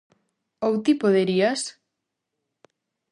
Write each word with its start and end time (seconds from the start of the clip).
Ou 0.67 0.73
ti 0.83 0.93
poderías? 1.03 1.61